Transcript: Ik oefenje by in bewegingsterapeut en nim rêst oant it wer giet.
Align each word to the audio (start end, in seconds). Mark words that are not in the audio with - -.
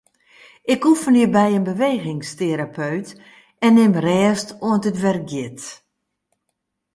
Ik 0.73 0.81
oefenje 0.91 1.27
by 1.37 1.47
in 1.57 1.65
bewegingsterapeut 1.71 3.07
en 3.65 3.73
nim 3.77 3.95
rêst 4.05 4.49
oant 4.67 4.87
it 4.89 4.97
wer 5.03 5.17
giet. 5.29 5.61